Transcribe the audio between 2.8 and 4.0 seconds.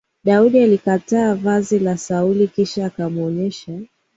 akamuonyesha.